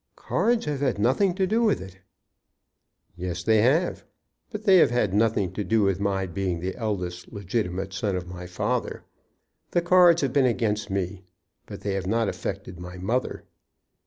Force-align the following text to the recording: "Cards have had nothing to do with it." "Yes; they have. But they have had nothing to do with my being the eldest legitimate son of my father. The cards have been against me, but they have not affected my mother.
"Cards 0.15 0.65
have 0.65 0.79
had 0.79 0.97
nothing 0.97 1.35
to 1.35 1.45
do 1.45 1.61
with 1.61 1.79
it." 1.79 1.99
"Yes; 3.15 3.43
they 3.43 3.61
have. 3.61 4.03
But 4.49 4.63
they 4.63 4.77
have 4.77 4.89
had 4.89 5.13
nothing 5.13 5.53
to 5.53 5.63
do 5.63 5.83
with 5.83 5.99
my 5.99 6.25
being 6.25 6.59
the 6.59 6.75
eldest 6.75 7.31
legitimate 7.31 7.93
son 7.93 8.15
of 8.15 8.27
my 8.27 8.47
father. 8.47 9.03
The 9.69 9.81
cards 9.83 10.23
have 10.23 10.33
been 10.33 10.47
against 10.47 10.89
me, 10.89 11.21
but 11.67 11.81
they 11.81 11.93
have 11.93 12.07
not 12.07 12.27
affected 12.29 12.79
my 12.79 12.97
mother. 12.97 13.43